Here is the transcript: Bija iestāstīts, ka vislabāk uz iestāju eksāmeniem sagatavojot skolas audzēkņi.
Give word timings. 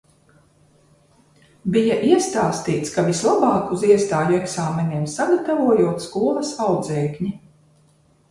Bija 1.73 1.97
iestāstīts, 2.13 2.93
ka 2.95 3.03
vislabāk 3.09 3.75
uz 3.77 3.85
iestāju 3.95 4.37
eksāmeniem 4.39 5.05
sagatavojot 5.17 6.01
skolas 6.07 6.55
audzēkņi. 6.69 7.29